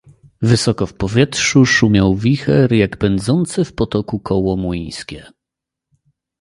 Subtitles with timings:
[0.41, 5.25] "Wysoko w powietrzu szumiał wicher, jak pędzące w potoku koło młyńskie."